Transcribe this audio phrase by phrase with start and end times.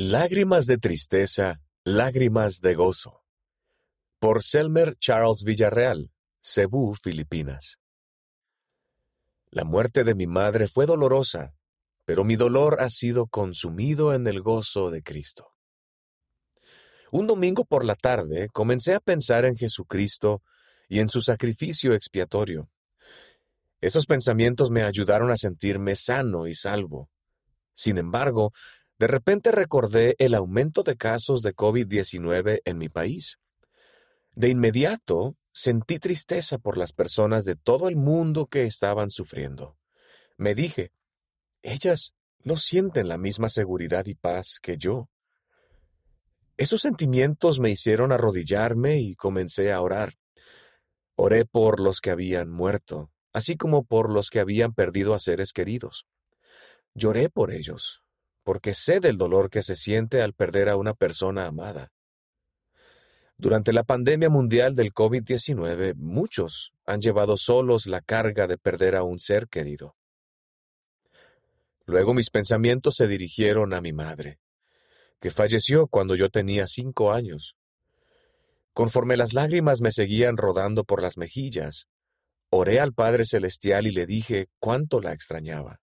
[0.00, 3.24] Lágrimas de tristeza, lágrimas de gozo.
[4.20, 7.80] Por Selmer Charles Villarreal, Cebú, Filipinas.
[9.50, 11.52] La muerte de mi madre fue dolorosa,
[12.04, 15.48] pero mi dolor ha sido consumido en el gozo de Cristo.
[17.10, 20.44] Un domingo por la tarde comencé a pensar en Jesucristo
[20.88, 22.70] y en su sacrificio expiatorio.
[23.80, 27.10] Esos pensamientos me ayudaron a sentirme sano y salvo.
[27.74, 28.52] Sin embargo,
[28.98, 33.38] de repente recordé el aumento de casos de COVID-19 en mi país.
[34.32, 39.76] De inmediato sentí tristeza por las personas de todo el mundo que estaban sufriendo.
[40.36, 40.92] Me dije,
[41.62, 45.08] ellas no sienten la misma seguridad y paz que yo.
[46.56, 50.14] Esos sentimientos me hicieron arrodillarme y comencé a orar.
[51.14, 55.52] Oré por los que habían muerto, así como por los que habían perdido a seres
[55.52, 56.06] queridos.
[56.94, 58.02] Lloré por ellos,
[58.48, 61.92] porque sé del dolor que se siente al perder a una persona amada.
[63.36, 69.02] Durante la pandemia mundial del COVID-19, muchos han llevado solos la carga de perder a
[69.02, 69.96] un ser querido.
[71.84, 74.38] Luego mis pensamientos se dirigieron a mi madre,
[75.20, 77.54] que falleció cuando yo tenía cinco años.
[78.72, 81.86] Conforme las lágrimas me seguían rodando por las mejillas,
[82.48, 85.82] oré al Padre Celestial y le dije cuánto la extrañaba.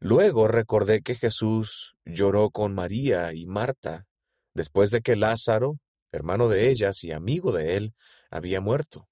[0.00, 4.06] Luego recordé que Jesús lloró con María y Marta
[4.52, 5.78] después de que Lázaro,
[6.12, 7.94] hermano de ellas y amigo de él,
[8.30, 9.08] había muerto.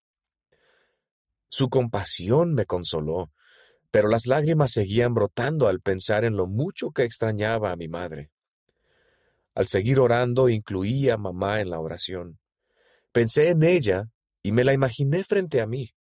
[1.49, 3.33] Su compasión me consoló,
[3.91, 8.31] pero las lágrimas seguían brotando al pensar en lo mucho que extrañaba a mi madre.
[9.55, 12.39] Al seguir orando incluí a mamá en la oración.
[13.13, 14.05] Pensé en ella
[14.43, 15.95] y me la imaginé frente a mí.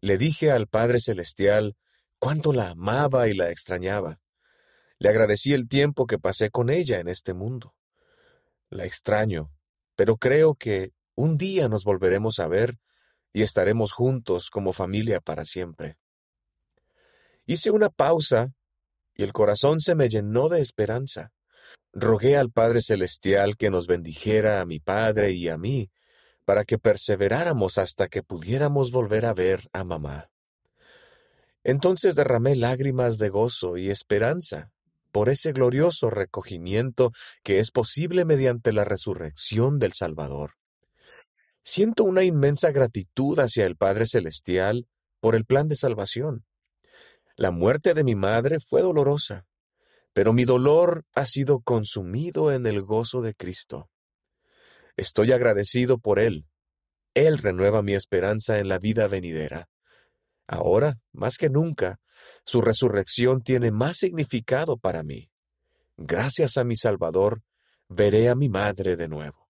[0.00, 1.76] Le dije al Padre Celestial
[2.24, 4.18] cuánto la amaba y la extrañaba.
[4.98, 7.74] Le agradecí el tiempo que pasé con ella en este mundo.
[8.70, 9.52] La extraño,
[9.94, 12.78] pero creo que un día nos volveremos a ver
[13.34, 15.98] y estaremos juntos como familia para siempre.
[17.44, 18.54] Hice una pausa
[19.14, 21.34] y el corazón se me llenó de esperanza.
[21.92, 25.90] Rogué al Padre Celestial que nos bendijera a mi Padre y a mí,
[26.46, 30.30] para que perseveráramos hasta que pudiéramos volver a ver a mamá.
[31.64, 34.70] Entonces derramé lágrimas de gozo y esperanza
[35.10, 40.54] por ese glorioso recogimiento que es posible mediante la resurrección del Salvador.
[41.62, 44.86] Siento una inmensa gratitud hacia el Padre Celestial
[45.20, 46.44] por el plan de salvación.
[47.36, 49.46] La muerte de mi madre fue dolorosa,
[50.12, 53.88] pero mi dolor ha sido consumido en el gozo de Cristo.
[54.96, 56.46] Estoy agradecido por Él.
[57.14, 59.68] Él renueva mi esperanza en la vida venidera.
[60.46, 62.00] Ahora, más que nunca,
[62.44, 65.30] su resurrección tiene más significado para mí.
[65.96, 67.42] Gracias a mi Salvador,
[67.88, 69.43] veré a mi madre de nuevo.